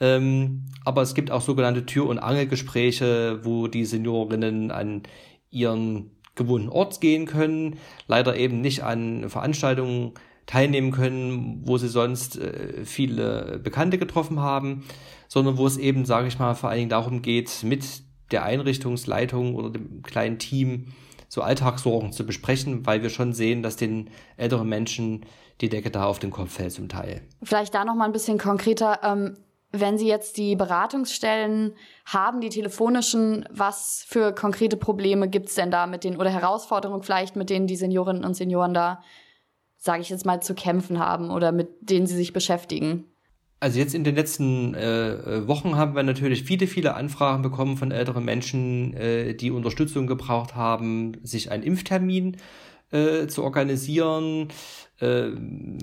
Ähm, 0.00 0.66
aber 0.84 1.02
es 1.02 1.14
gibt 1.14 1.30
auch 1.30 1.40
sogenannte 1.40 1.86
Tür- 1.86 2.08
und 2.08 2.18
Angelgespräche, 2.18 3.40
wo 3.44 3.66
die 3.66 3.84
Seniorinnen 3.84 4.70
an 4.70 5.02
ihren 5.50 6.10
gewohnten 6.34 6.68
Ort 6.68 7.00
gehen 7.00 7.26
können, 7.26 7.78
leider 8.06 8.36
eben 8.36 8.60
nicht 8.60 8.82
an 8.82 9.28
Veranstaltungen 9.28 10.12
teilnehmen 10.44 10.92
können, 10.92 11.62
wo 11.66 11.76
sie 11.76 11.88
sonst 11.88 12.38
äh, 12.38 12.84
viele 12.84 13.58
Bekannte 13.62 13.98
getroffen 13.98 14.40
haben, 14.40 14.84
sondern 15.28 15.58
wo 15.58 15.66
es 15.66 15.76
eben, 15.76 16.04
sage 16.04 16.28
ich 16.28 16.38
mal, 16.38 16.54
vor 16.54 16.70
allen 16.70 16.78
Dingen 16.78 16.90
darum 16.90 17.22
geht, 17.22 17.62
mit 17.64 18.02
der 18.30 18.44
Einrichtungsleitung 18.44 19.54
oder 19.54 19.70
dem 19.70 20.02
kleinen 20.02 20.38
Team 20.38 20.92
so 21.28 21.42
Alltagssorgen 21.42 22.12
zu 22.12 22.24
besprechen, 22.24 22.86
weil 22.86 23.02
wir 23.02 23.10
schon 23.10 23.32
sehen, 23.32 23.62
dass 23.62 23.76
den 23.76 24.10
älteren 24.36 24.68
Menschen 24.68 25.26
die 25.60 25.68
Decke 25.68 25.90
da 25.90 26.04
auf 26.04 26.18
den 26.18 26.30
Kopf 26.30 26.52
fällt 26.52 26.72
zum 26.72 26.88
Teil. 26.88 27.22
Vielleicht 27.42 27.74
da 27.74 27.84
noch 27.84 27.94
mal 27.94 28.04
ein 28.04 28.12
bisschen 28.12 28.38
konkreter. 28.38 29.00
Ähm, 29.02 29.36
wenn 29.80 29.98
Sie 29.98 30.06
jetzt 30.06 30.36
die 30.36 30.56
Beratungsstellen 30.56 31.74
haben, 32.04 32.40
die 32.40 32.48
telefonischen, 32.48 33.46
was 33.50 34.04
für 34.06 34.32
konkrete 34.32 34.76
Probleme 34.76 35.28
gibt 35.28 35.48
es 35.48 35.54
denn 35.54 35.70
da 35.70 35.86
mit 35.86 36.04
denen 36.04 36.16
oder 36.16 36.30
Herausforderungen 36.30 37.02
vielleicht, 37.02 37.36
mit 37.36 37.50
denen 37.50 37.66
die 37.66 37.76
Seniorinnen 37.76 38.24
und 38.24 38.34
Senioren 38.34 38.74
da, 38.74 39.02
sage 39.76 40.02
ich 40.02 40.10
jetzt 40.10 40.26
mal, 40.26 40.42
zu 40.42 40.54
kämpfen 40.54 40.98
haben 40.98 41.30
oder 41.30 41.52
mit 41.52 41.68
denen 41.80 42.06
sie 42.06 42.16
sich 42.16 42.32
beschäftigen? 42.32 43.04
Also 43.58 43.78
jetzt 43.78 43.94
in 43.94 44.04
den 44.04 44.14
letzten 44.14 44.74
äh, 44.74 45.48
Wochen 45.48 45.76
haben 45.76 45.96
wir 45.96 46.02
natürlich 46.02 46.42
viele, 46.44 46.66
viele 46.66 46.94
Anfragen 46.94 47.42
bekommen 47.42 47.78
von 47.78 47.90
älteren 47.90 48.24
Menschen, 48.24 48.94
äh, 48.94 49.34
die 49.34 49.50
Unterstützung 49.50 50.06
gebraucht 50.06 50.54
haben, 50.54 51.16
sich 51.22 51.50
einen 51.50 51.62
Impftermin 51.62 52.34
äh, 52.34 52.38
zu 53.28 53.42
organisieren. 53.42 54.48
Äh, 54.98 55.32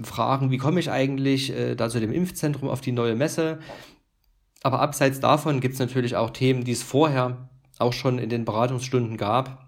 fragen, 0.03 0.50
wie 0.50 0.58
komme 0.58 0.79
ich 0.79 0.89
eigentlich 0.89 1.51
äh, 1.51 1.75
da 1.75 1.88
zu 1.88 2.00
dem 2.00 2.12
Impfzentrum 2.12 2.67
auf 2.67 2.82
die 2.82 2.91
neue 2.91 3.15
Messe? 3.15 3.60
Aber 4.63 4.79
abseits 4.79 5.20
davon 5.20 5.60
gibt 5.60 5.75
es 5.75 5.79
natürlich 5.79 6.15
auch 6.15 6.32
Themen, 6.32 6.63
die 6.63 6.72
es 6.72 6.82
vorher 6.82 7.50
auch 7.77 7.93
schon 7.93 8.17
in 8.17 8.29
den 8.29 8.46
Beratungsstunden 8.46 9.17
gab, 9.17 9.67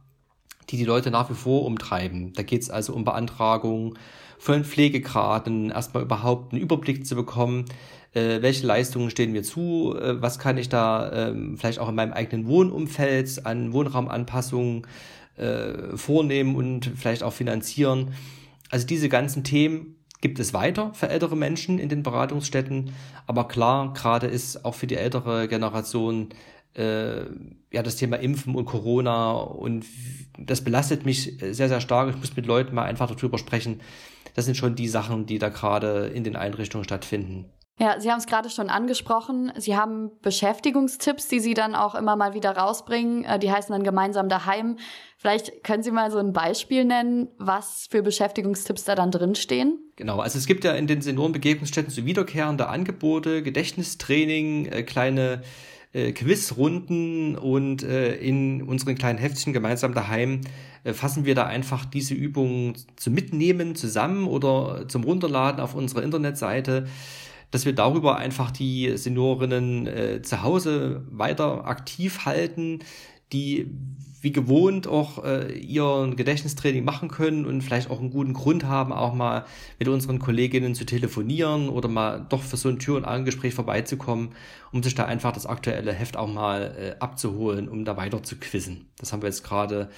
die 0.70 0.78
die 0.78 0.86
Leute 0.86 1.12
nach 1.12 1.30
wie 1.30 1.36
vor 1.36 1.64
umtreiben. 1.66 2.34
Da 2.34 2.44
geht 2.44 2.64
es 2.64 2.70
also 2.72 2.94
um 2.94 3.04
Beantragung 3.04 3.98
von 4.40 4.64
Pflegegraden, 4.64 5.70
erstmal 5.70 6.04
überhaupt 6.04 6.54
einen 6.54 6.62
Überblick 6.62 7.06
zu 7.06 7.16
bekommen, 7.16 7.66
äh, 8.14 8.42
welche 8.42 8.66
Leistungen 8.66 9.10
stehen 9.10 9.32
mir 9.32 9.44
zu, 9.44 9.96
äh, 9.96 10.22
was 10.22 10.40
kann 10.40 10.58
ich 10.58 10.70
da 10.70 11.10
äh, 11.10 11.36
vielleicht 11.58 11.80
auch 11.80 11.90
in 11.90 11.96
meinem 11.96 12.14
eigenen 12.14 12.48
Wohnumfeld 12.48 13.46
an 13.46 13.74
Wohnraumanpassungen 13.74 14.88
äh, 15.38 15.98
vornehmen 15.98 16.56
und 16.56 16.92
vielleicht 16.96 17.24
auch 17.24 17.34
finanzieren. 17.34 18.14
Also 18.70 18.88
diese 18.88 19.10
ganzen 19.10 19.44
Themen 19.44 19.96
gibt 20.22 20.40
es 20.40 20.54
weiter 20.54 20.94
für 20.94 21.10
ältere 21.10 21.36
Menschen 21.36 21.78
in 21.78 21.90
den 21.90 22.04
Beratungsstätten, 22.04 22.92
aber 23.28 23.48
klar, 23.48 23.94
gerade 23.94 24.28
ist 24.28 24.66
auch 24.66 24.74
für 24.74 24.88
die 24.88 24.96
ältere 24.96 25.48
Generation 25.48 26.30
äh, 26.74 27.26
ja 27.72 27.84
das 27.84 27.96
Thema 27.96 28.18
Impfen 28.18 28.56
und 28.56 28.66
Corona 28.66 29.34
und 29.34 29.86
das 30.38 30.64
belastet 30.64 31.06
mich 31.06 31.38
sehr, 31.40 31.70
sehr 31.70 31.82
stark. 31.82 32.10
Ich 32.10 32.18
muss 32.18 32.36
mit 32.36 32.46
Leuten 32.46 32.76
mal 32.76 32.84
einfach 32.84 33.14
darüber 33.14 33.38
sprechen. 33.38 33.82
Das 34.34 34.46
sind 34.46 34.56
schon 34.56 34.76
die 34.76 34.88
Sachen, 34.88 35.26
die 35.26 35.40
da 35.40 35.50
gerade 35.50 36.08
in 36.08 36.24
den 36.24 36.36
Einrichtungen 36.36 36.84
stattfinden. 36.84 37.46
Ja, 37.78 38.00
Sie 38.00 38.10
haben 38.10 38.20
es 38.20 38.26
gerade 38.26 38.50
schon 38.50 38.70
angesprochen. 38.70 39.52
Sie 39.58 39.76
haben 39.76 40.12
Beschäftigungstipps, 40.22 41.28
die 41.28 41.42
Sie 41.42 41.54
dann 41.54 41.76
auch 41.76 41.94
immer 41.94 42.16
mal 42.16 42.34
wieder 42.34 42.56
rausbringen. 42.56 43.26
Äh, 43.26 43.38
die 43.38 43.52
heißen 43.52 43.74
dann 43.74 43.84
gemeinsam 43.84 44.30
daheim. 44.30 44.78
Vielleicht 45.18 45.64
können 45.64 45.84
Sie 45.84 45.92
mal 45.92 46.10
so 46.10 46.18
ein 46.18 46.32
Beispiel 46.32 46.86
nennen, 46.86 47.28
was 47.38 47.88
für 47.92 48.02
Beschäftigungstipps 48.02 48.86
da 48.86 48.96
dann 48.96 49.12
drinstehen? 49.12 49.80
Genau, 49.98 50.20
also 50.20 50.38
es 50.38 50.46
gibt 50.46 50.64
ja 50.64 50.74
in 50.74 50.88
den 50.88 51.02
Seniorenbegegnungsstätten 51.02 51.92
so 51.92 52.06
wiederkehrende 52.06 52.70
Angebote, 52.70 53.44
Gedächtnistraining, 53.44 54.68
äh, 54.68 54.84
kleine 54.84 55.42
äh, 55.92 56.14
Quizrunden 56.14 57.38
und 57.38 57.84
in 57.84 58.62
unseren 58.64 58.96
kleinen 58.96 59.20
Heftchen 59.20 59.54
gemeinsam 59.54 59.94
daheim 59.94 60.42
fassen 60.94 61.26
wir 61.26 61.34
da 61.34 61.46
einfach 61.46 61.84
diese 61.84 62.14
Übungen 62.14 62.76
zum 62.96 63.14
Mitnehmen 63.14 63.76
zusammen 63.76 64.28
oder 64.28 64.88
zum 64.88 65.04
Runterladen 65.04 65.60
auf 65.60 65.74
unserer 65.74 66.04
Internetseite 66.04 66.86
dass 67.56 67.66
wir 67.66 67.72
darüber 67.72 68.18
einfach 68.18 68.52
die 68.52 68.98
Seniorinnen 68.98 69.88
äh, 69.88 70.22
zu 70.22 70.44
Hause 70.44 71.06
weiter 71.10 71.66
aktiv 71.66 72.26
halten, 72.26 72.80
die 73.32 73.72
wie 74.20 74.34
gewohnt 74.34 74.88
auch 74.88 75.24
äh, 75.24 75.58
ihr 75.58 76.12
Gedächtnistraining 76.18 76.84
machen 76.84 77.08
können 77.08 77.46
und 77.46 77.62
vielleicht 77.62 77.90
auch 77.90 78.02
einen 78.02 78.10
guten 78.10 78.34
Grund 78.34 78.66
haben, 78.66 78.92
auch 78.92 79.14
mal 79.14 79.46
mit 79.80 79.88
unseren 79.88 80.20
Kolleginnen 80.20 80.76
zu 80.76 80.86
telefonieren 80.86 81.70
oder 81.70 81.88
mal 81.88 82.26
doch 82.28 82.42
für 82.42 82.58
so 82.58 82.68
ein 82.68 82.78
Tür- 82.78 82.98
und 82.98 83.06
Angespräch 83.06 83.54
vorbeizukommen, 83.54 84.34
um 84.74 84.84
sich 84.84 84.94
da 84.94 85.06
einfach 85.06 85.32
das 85.32 85.46
aktuelle 85.46 85.94
Heft 85.94 86.18
auch 86.18 86.28
mal 86.28 86.76
äh, 86.78 87.00
abzuholen, 87.00 87.70
um 87.70 87.86
da 87.86 87.96
weiter 87.96 88.22
zu 88.22 88.36
quizzen. 88.36 88.90
Das 88.98 89.14
haben 89.14 89.22
wir 89.22 89.30
jetzt 89.30 89.46
gerade 89.46 89.90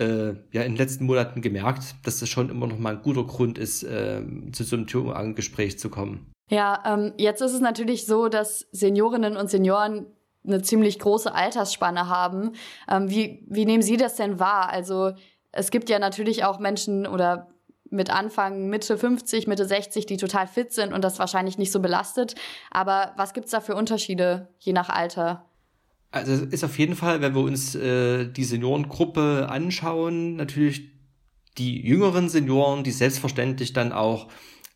äh, 0.00 0.34
ja 0.52 0.62
in 0.62 0.72
den 0.72 0.76
letzten 0.76 1.04
Monaten 1.04 1.42
gemerkt, 1.42 1.94
dass 2.04 2.20
das 2.20 2.28
schon 2.28 2.50
immer 2.50 2.66
noch 2.66 2.78
mal 2.78 2.96
ein 2.96 3.02
guter 3.02 3.24
Grund 3.24 3.58
ist, 3.58 3.82
äh, 3.82 4.22
zu 4.52 4.64
so 4.64 4.76
einem 4.76 4.86
Tür- 4.86 5.04
und 5.04 5.12
Angespräch 5.12 5.78
zu 5.78 5.90
kommen. 5.90 6.32
Ja, 6.50 6.82
ähm, 6.84 7.12
jetzt 7.16 7.42
ist 7.42 7.52
es 7.52 7.60
natürlich 7.60 8.06
so, 8.06 8.28
dass 8.28 8.66
Seniorinnen 8.72 9.36
und 9.36 9.48
Senioren 9.48 10.06
eine 10.44 10.62
ziemlich 10.62 10.98
große 10.98 11.32
Altersspanne 11.32 12.08
haben. 12.08 12.52
Ähm, 12.88 13.10
wie, 13.10 13.44
wie 13.48 13.66
nehmen 13.66 13.82
Sie 13.82 13.96
das 13.96 14.16
denn 14.16 14.40
wahr? 14.40 14.70
Also 14.70 15.12
es 15.52 15.70
gibt 15.70 15.88
ja 15.90 15.98
natürlich 15.98 16.44
auch 16.44 16.58
Menschen 16.58 17.06
oder 17.06 17.48
mit 17.90 18.10
Anfang, 18.10 18.68
Mitte 18.68 18.96
50, 18.96 19.46
Mitte 19.48 19.64
60, 19.64 20.06
die 20.06 20.16
total 20.16 20.46
fit 20.46 20.72
sind 20.72 20.92
und 20.92 21.02
das 21.02 21.18
wahrscheinlich 21.18 21.58
nicht 21.58 21.72
so 21.72 21.80
belastet. 21.80 22.36
Aber 22.70 23.12
was 23.16 23.34
gibt's 23.34 23.50
da 23.50 23.60
für 23.60 23.74
Unterschiede 23.74 24.48
je 24.58 24.72
nach 24.72 24.88
Alter? 24.88 25.49
Also 26.10 26.32
es 26.32 26.40
ist 26.40 26.64
auf 26.64 26.78
jeden 26.78 26.96
Fall, 26.96 27.20
wenn 27.20 27.34
wir 27.34 27.42
uns 27.42 27.74
äh, 27.74 28.26
die 28.26 28.44
Seniorengruppe 28.44 29.48
anschauen, 29.48 30.36
natürlich 30.36 30.90
die 31.56 31.80
jüngeren 31.80 32.28
Senioren, 32.28 32.82
die 32.82 32.90
selbstverständlich 32.90 33.72
dann 33.72 33.92
auch 33.92 34.28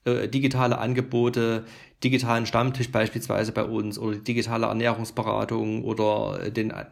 äh, 0.04 0.28
digitale 0.28 0.78
Angebote, 0.78 1.64
digitalen 2.04 2.46
Stammtisch 2.46 2.92
beispielsweise 2.92 3.52
bei 3.52 3.64
uns 3.64 3.98
oder 3.98 4.16
digitale 4.16 4.66
Ernährungsberatung 4.66 5.84
oder 5.84 6.50
den 6.50 6.70
äh, 6.70 6.84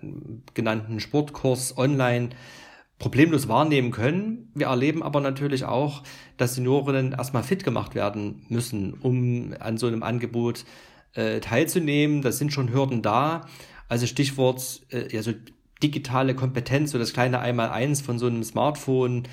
genannten 0.54 0.98
Sportkurs 0.98 1.76
online 1.76 2.30
problemlos 2.98 3.48
wahrnehmen 3.48 3.90
können. 3.90 4.50
Wir 4.54 4.68
erleben 4.68 5.02
aber 5.02 5.20
natürlich 5.20 5.64
auch, 5.64 6.02
dass 6.36 6.54
Seniorinnen 6.54 7.12
erstmal 7.12 7.42
fit 7.42 7.64
gemacht 7.64 7.94
werden 7.94 8.46
müssen, 8.48 8.94
um 8.94 9.54
an 9.58 9.76
so 9.76 9.88
einem 9.88 10.02
Angebot 10.02 10.64
äh, 11.14 11.40
teilzunehmen. 11.40 12.22
Da 12.22 12.32
sind 12.32 12.52
schon 12.52 12.72
Hürden 12.72 13.02
da. 13.02 13.46
Also 13.92 14.06
Stichwort 14.06 14.80
äh, 14.88 15.14
ja, 15.14 15.22
so 15.22 15.34
digitale 15.82 16.34
Kompetenz, 16.34 16.92
so 16.92 16.98
das 16.98 17.12
kleine 17.12 17.40
Einmaleins 17.40 18.00
von 18.00 18.18
so 18.18 18.26
einem 18.26 18.42
Smartphone, 18.42 19.24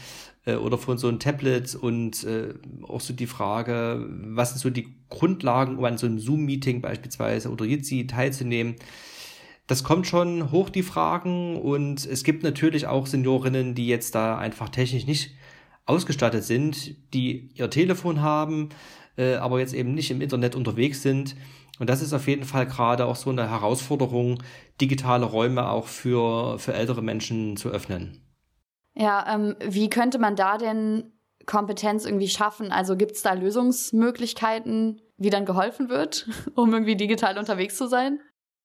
äh, 0.46 0.56
oder 0.56 0.78
von 0.78 0.98
so 0.98 1.08
einem 1.08 1.18
Tablet 1.18 1.76
und 1.76 2.26
äh, 2.26 2.56
auch 2.84 3.00
so 3.00 3.14
die 3.14 3.26
Frage, 3.26 4.06
was 4.10 4.50
sind 4.50 4.60
so 4.60 4.70
die 4.70 4.94
Grundlagen, 5.08 5.78
um 5.78 5.86
an 5.86 5.98
so 5.98 6.08
einem 6.08 6.20
Zoom-Meeting 6.20 6.82
beispielsweise 6.82 7.50
oder 7.50 7.64
Jitsi 7.64 8.06
teilzunehmen. 8.06 8.76
Das 9.66 9.86
kommt 9.86 10.08
schon 10.08 10.52
hoch, 10.52 10.70
die 10.70 10.84
Fragen. 10.84 11.56
Und 11.56 12.06
es 12.06 12.26
gibt 12.26 12.44
natürlich 12.44 12.86
auch 12.86 13.08
Seniorinnen, 13.08 13.76
die 13.76 13.88
jetzt 13.88 14.14
da 14.14 14.38
einfach 14.38 14.68
technisch 14.68 15.08
nicht 15.08 15.36
ausgestattet 15.86 16.44
sind, 16.44 16.96
die 17.14 17.50
ihr 17.54 17.70
Telefon 17.70 18.20
haben, 18.20 18.72
äh, 19.18 19.36
aber 19.36 19.62
jetzt 19.62 19.74
eben 19.74 19.94
nicht 19.94 20.12
im 20.12 20.20
Internet 20.20 20.54
unterwegs 20.54 21.02
sind. 21.02 21.38
Und 21.80 21.90
das 21.90 22.02
ist 22.02 22.14
auf 22.14 22.28
jeden 22.28 22.44
Fall 22.44 22.66
gerade 22.66 23.06
auch 23.06 23.16
so 23.16 23.30
eine 23.30 23.50
Herausforderung, 23.50 24.44
digitale 24.80 25.26
Räume 25.26 25.70
auch 25.70 25.88
für, 25.88 26.60
für 26.60 26.74
ältere 26.74 27.02
Menschen 27.02 27.58
zu 27.58 27.70
öffnen. 27.70 28.22
Ja, 28.96 29.34
ähm, 29.34 29.56
wie 29.62 29.90
könnte 29.90 30.20
man 30.20 30.36
da 30.36 30.58
denn 30.58 31.14
Kompetenz 31.46 32.06
irgendwie 32.06 32.28
schaffen? 32.28 32.72
Also 32.72 32.98
gibt 32.98 33.14
es 33.14 33.22
da 33.22 33.34
Lösungsmöglichkeiten, 33.34 35.02
wie 35.18 35.30
dann 35.30 35.46
geholfen 35.46 35.90
wird, 35.90 36.28
um 36.56 36.74
irgendwie 36.74 36.98
digital 36.98 37.38
unterwegs 37.38 37.78
zu 37.78 37.88
sein? 37.88 38.20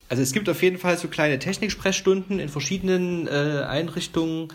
Also 0.09 0.23
es 0.23 0.33
gibt 0.33 0.49
auf 0.49 0.63
jeden 0.63 0.79
Fall 0.79 0.99
so 0.99 1.09
kleine 1.09 1.39
Techniksprechstunden 1.39 2.39
in 2.39 2.49
verschiedenen 2.49 3.27
äh, 3.27 3.65
Einrichtungen 3.67 4.49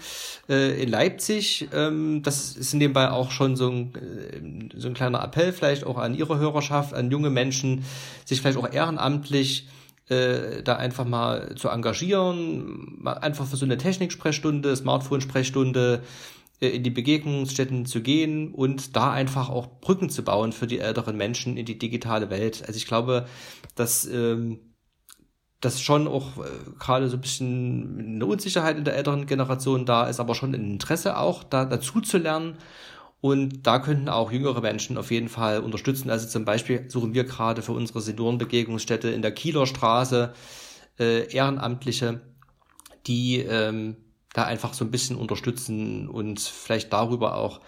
äh, 0.48 0.82
in 0.82 0.90
Leipzig. 0.90 1.68
Ähm, 1.74 2.22
das 2.24 2.56
ist 2.56 2.74
nebenbei 2.74 3.10
auch 3.10 3.32
schon 3.32 3.56
so 3.56 3.70
ein, 3.70 3.94
äh, 3.96 4.80
so 4.80 4.88
ein 4.88 4.94
kleiner 4.94 5.24
Appell 5.24 5.52
vielleicht 5.52 5.86
auch 5.86 5.98
an 5.98 6.14
Ihre 6.14 6.38
Hörerschaft, 6.38 6.94
an 6.94 7.10
junge 7.10 7.32
Menschen, 7.32 7.84
sich 8.26 8.42
vielleicht 8.42 8.58
auch 8.58 8.72
ehrenamtlich 8.72 9.68
äh, 10.10 10.62
da 10.64 10.76
einfach 10.76 11.06
mal 11.06 11.56
zu 11.56 11.70
engagieren, 11.70 13.06
einfach 13.06 13.46
für 13.46 13.58
so 13.58 13.66
eine 13.66 13.78
Techniksprechstunde, 13.78 14.76
Smartphone-Sprechstunde 14.76 16.04
äh, 16.60 16.68
in 16.68 16.84
die 16.84 16.90
Begegnungsstätten 16.90 17.86
zu 17.86 18.02
gehen 18.02 18.54
und 18.54 18.96
da 18.96 19.12
einfach 19.12 19.50
auch 19.50 19.68
Brücken 19.82 20.10
zu 20.10 20.24
bauen 20.24 20.52
für 20.52 20.68
die 20.68 20.80
älteren 20.80 21.18
Menschen 21.18 21.58
in 21.58 21.66
die 21.66 21.78
digitale 21.78 22.30
Welt. 22.30 22.64
Also 22.66 22.78
ich 22.78 22.86
glaube, 22.86 23.28
dass 23.76 24.06
ähm, 24.06 24.60
dass 25.62 25.82
schon 25.82 26.08
auch 26.08 26.38
äh, 26.38 26.50
gerade 26.80 27.10
so 27.10 27.18
ein 27.18 27.22
bisschen 27.22 28.16
eine 28.16 28.26
Unsicherheit 28.26 28.78
in 28.78 28.86
der 28.86 28.96
älteren 28.96 29.26
Generation 29.26 29.86
da 29.86 30.08
ist, 30.08 30.20
aber 30.20 30.36
schon 30.36 30.54
ein 30.54 30.72
Interesse 30.72 31.18
auch, 31.18 31.44
da 31.44 31.66
dazu 31.66 32.02
zu 32.02 32.18
lernen 32.18 32.58
und 33.22 33.68
da 33.68 33.80
könnten 33.80 34.08
auch 34.08 34.32
jüngere 34.32 34.62
Menschen 34.62 34.98
auf 34.98 35.12
jeden 35.12 35.28
Fall 35.28 35.60
unterstützen. 35.60 36.10
Also 36.10 36.28
zum 36.28 36.46
Beispiel 36.46 36.90
suchen 36.90 37.14
wir 37.14 37.26
gerade 37.26 37.62
für 37.62 37.74
unsere 37.74 38.02
Seniorenbegegnungsstätte 38.02 39.10
in 39.10 39.22
der 39.22 39.34
Kieler 39.34 39.66
Straße 39.66 40.34
äh, 40.98 41.32
Ehrenamtliche, 41.34 42.22
die 43.08 43.40
ähm, 43.40 43.98
da 44.34 44.46
einfach 44.46 44.74
so 44.74 44.86
ein 44.86 44.92
bisschen 44.92 45.18
unterstützen 45.18 46.08
und 46.08 46.40
vielleicht 46.40 46.94
darüber 46.94 47.36
auch 47.36 47.60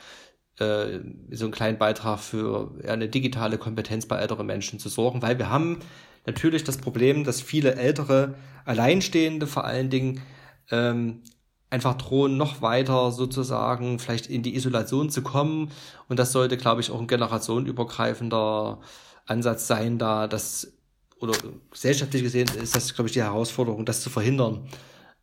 äh, 0.59 0.99
so 1.31 1.45
einen 1.45 1.53
kleinen 1.53 1.77
Beitrag 1.77 2.19
für 2.19 2.71
eine 2.87 3.09
digitale 3.09 3.57
Kompetenz 3.57 4.05
bei 4.05 4.17
älteren 4.17 4.45
Menschen 4.45 4.79
zu 4.79 4.87
sorgen, 4.87 5.21
weil 5.21 5.37
wir 5.37 5.49
haben 5.49 5.79
natürlich 6.25 6.63
das 6.63 6.77
Problem, 6.77 7.23
dass 7.23 7.41
viele 7.41 7.75
ältere 7.75 8.35
Alleinstehende 8.65 9.47
vor 9.47 9.65
allen 9.65 9.89
Dingen 9.89 10.21
ähm, 10.69 11.21
einfach 11.69 11.95
drohen, 11.95 12.37
noch 12.37 12.61
weiter 12.61 13.11
sozusagen 13.11 13.97
vielleicht 13.97 14.27
in 14.27 14.43
die 14.43 14.55
Isolation 14.55 15.09
zu 15.09 15.23
kommen. 15.23 15.71
Und 16.09 16.19
das 16.19 16.31
sollte, 16.33 16.57
glaube 16.57 16.81
ich, 16.81 16.91
auch 16.91 16.99
ein 16.99 17.07
generationenübergreifender 17.07 18.79
Ansatz 19.25 19.67
sein, 19.67 19.97
da 19.97 20.27
das, 20.27 20.73
oder 21.19 21.33
gesellschaftlich 21.71 22.23
gesehen 22.23 22.49
ist 22.61 22.75
das, 22.75 22.93
glaube 22.93 23.07
ich, 23.07 23.13
die 23.13 23.23
Herausforderung, 23.23 23.85
das 23.85 24.01
zu 24.01 24.09
verhindern. 24.09 24.67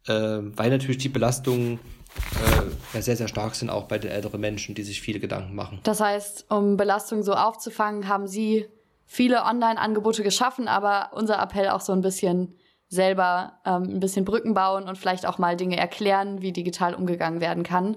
Äh, 0.07 0.12
weil 0.57 0.71
natürlich 0.71 0.99
die 0.99 1.11
Belastungen 1.11 1.78
äh, 2.35 2.97
ja 2.97 3.02
sehr, 3.02 3.17
sehr 3.17 3.28
stark 3.28 3.55
sind, 3.55 3.69
auch 3.69 3.85
bei 3.85 3.99
den 3.99 4.11
älteren 4.11 4.40
Menschen, 4.40 4.75
die 4.75 4.83
sich 4.83 5.02
viele 5.02 5.21
Gedanken 5.21 5.55
machen. 5.55 5.81
Das 5.83 6.00
heißt, 6.00 6.47
um 6.49 6.78
Belastungen 6.78 7.23
so 7.23 7.35
aufzufangen, 7.35 8.09
haben 8.09 8.26
Sie 8.26 8.67
viele 9.09 9.43
Online-Angebote 9.45 10.23
geschaffen, 10.23 10.69
aber 10.69 11.11
unser 11.15 11.43
Appell 11.43 11.71
auch 11.71 11.81
so 11.81 11.93
ein 11.93 12.03
bisschen 12.03 12.55
selber 12.88 13.61
ähm, 13.65 13.85
ein 13.85 14.00
bisschen 14.00 14.25
Brücken 14.25 14.55
bauen 14.55 14.85
und 14.85 14.97
vielleicht 14.97 15.27
auch 15.27 15.38
mal 15.38 15.57
Dinge 15.57 15.77
erklären, 15.77 16.41
wie 16.41 16.53
digital 16.53 16.95
umgegangen 16.95 17.41
werden 17.41 17.65
kann. 17.65 17.97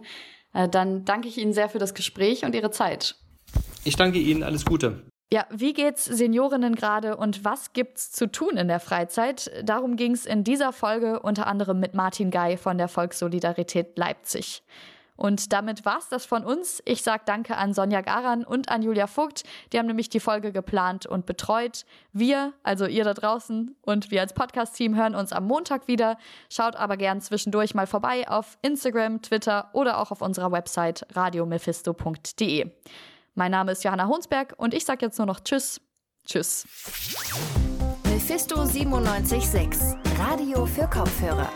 Äh, 0.53 0.67
dann 0.67 1.05
danke 1.05 1.27
ich 1.27 1.37
Ihnen 1.37 1.53
sehr 1.53 1.69
für 1.69 1.79
das 1.79 1.93
Gespräch 1.93 2.43
und 2.43 2.55
Ihre 2.55 2.71
Zeit. 2.71 3.15
Ich 3.83 3.95
danke 3.95 4.19
Ihnen, 4.19 4.43
alles 4.43 4.65
Gute. 4.65 5.03
Ja, 5.33 5.45
wie 5.49 5.71
geht's 5.71 6.05
Seniorinnen 6.05 6.75
gerade 6.75 7.15
und 7.15 7.45
was 7.45 7.71
gibt's 7.71 8.11
zu 8.11 8.29
tun 8.29 8.57
in 8.57 8.67
der 8.67 8.81
Freizeit? 8.81 9.49
Darum 9.63 9.95
ging's 9.95 10.25
in 10.25 10.43
dieser 10.43 10.73
Folge 10.73 11.21
unter 11.21 11.47
anderem 11.47 11.79
mit 11.79 11.93
Martin 11.93 12.31
Gei 12.31 12.57
von 12.57 12.77
der 12.77 12.89
Volkssolidarität 12.89 13.97
Leipzig. 13.97 14.61
Und 15.21 15.53
damit 15.53 15.85
war's 15.85 16.09
das 16.09 16.25
von 16.25 16.43
uns. 16.43 16.81
Ich 16.83 17.03
sage 17.03 17.21
Danke 17.27 17.55
an 17.55 17.75
Sonja 17.75 18.01
Garan 18.01 18.43
und 18.43 18.69
an 18.69 18.81
Julia 18.81 19.05
Vogt. 19.05 19.43
Die 19.71 19.77
haben 19.77 19.85
nämlich 19.85 20.09
die 20.09 20.19
Folge 20.19 20.51
geplant 20.51 21.05
und 21.05 21.27
betreut. 21.27 21.85
Wir, 22.11 22.53
also 22.63 22.87
ihr 22.87 23.03
da 23.03 23.13
draußen 23.13 23.75
und 23.83 24.09
wir 24.09 24.21
als 24.21 24.33
Podcast-Team 24.33 24.95
hören 24.95 25.13
uns 25.13 25.31
am 25.31 25.45
Montag 25.45 25.87
wieder. 25.87 26.17
Schaut 26.49 26.75
aber 26.75 26.97
gern 26.97 27.21
zwischendurch 27.21 27.75
mal 27.75 27.85
vorbei 27.85 28.27
auf 28.27 28.57
Instagram, 28.63 29.21
Twitter 29.21 29.69
oder 29.73 29.99
auch 29.99 30.09
auf 30.09 30.23
unserer 30.23 30.51
Website 30.51 31.05
radiomephisto.de. 31.15 32.71
Mein 33.35 33.51
Name 33.51 33.73
ist 33.73 33.83
Johanna 33.83 34.07
Honsberg 34.07 34.55
und 34.57 34.73
ich 34.73 34.85
sage 34.85 35.05
jetzt 35.05 35.19
nur 35.19 35.27
noch 35.27 35.39
Tschüss. 35.41 35.81
Tschüss. 36.25 36.65
Mephisto 38.05 38.55
976, 38.55 39.79
Radio 40.17 40.65
für 40.65 40.87
Kopfhörer. 40.87 41.51